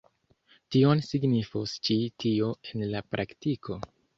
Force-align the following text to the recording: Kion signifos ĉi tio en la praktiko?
Kion 0.75 1.03
signifos 1.09 1.75
ĉi 1.89 1.99
tio 2.25 2.51
en 2.73 2.89
la 2.95 3.07
praktiko? 3.13 3.79